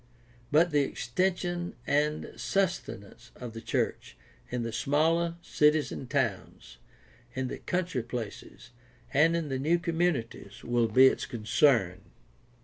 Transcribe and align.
But 0.51 0.71
the 0.71 0.81
extension 0.81 1.75
and 1.85 2.31
sus 2.35 2.79
tenance 2.79 3.29
of 3.35 3.53
the 3.53 3.61
church 3.61 4.17
in 4.49 4.63
the 4.63 4.71
smaller 4.71 5.35
cities 5.43 5.91
and 5.91 6.09
towns, 6.09 6.77
in 7.35 7.49
the 7.49 7.59
country 7.59 8.01
places, 8.01 8.71
and 9.13 9.35
in 9.35 9.49
the 9.49 9.59
new 9.59 9.77
communities 9.77 10.63
will 10.63 10.87
be 10.87 11.05
its 11.05 11.27
con 11.27 11.43
cern. 11.43 11.99